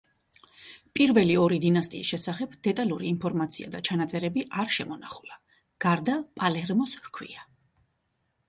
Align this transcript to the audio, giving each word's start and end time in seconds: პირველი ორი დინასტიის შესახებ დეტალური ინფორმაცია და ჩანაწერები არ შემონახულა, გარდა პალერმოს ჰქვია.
პირველი 0.99 1.35
ორი 1.41 1.59
დინასტიის 1.65 2.13
შესახებ 2.13 2.55
დეტალური 2.67 3.07
ინფორმაცია 3.11 3.69
და 3.75 3.83
ჩანაწერები 3.91 4.47
არ 4.65 4.73
შემონახულა, 4.77 5.39
გარდა 5.87 6.17
პალერმოს 6.41 6.97
ჰქვია. 7.11 7.47